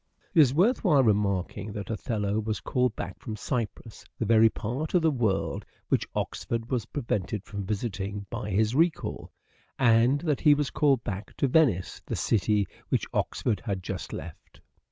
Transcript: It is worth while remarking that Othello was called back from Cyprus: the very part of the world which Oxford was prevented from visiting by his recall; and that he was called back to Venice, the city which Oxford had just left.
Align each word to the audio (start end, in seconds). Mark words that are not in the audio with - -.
It 0.33 0.39
is 0.41 0.51
worth 0.51 0.83
while 0.83 1.03
remarking 1.03 1.73
that 1.73 1.91
Othello 1.91 2.39
was 2.39 2.59
called 2.59 2.95
back 2.95 3.19
from 3.19 3.35
Cyprus: 3.35 4.03
the 4.17 4.25
very 4.25 4.49
part 4.49 4.95
of 4.95 5.03
the 5.03 5.11
world 5.11 5.63
which 5.89 6.07
Oxford 6.15 6.71
was 6.71 6.87
prevented 6.87 7.43
from 7.43 7.67
visiting 7.67 8.25
by 8.31 8.49
his 8.49 8.73
recall; 8.73 9.31
and 9.77 10.19
that 10.21 10.41
he 10.41 10.55
was 10.55 10.71
called 10.71 11.03
back 11.03 11.37
to 11.37 11.47
Venice, 11.47 12.01
the 12.07 12.15
city 12.15 12.67
which 12.89 13.05
Oxford 13.13 13.59
had 13.63 13.83
just 13.83 14.11
left. 14.11 14.59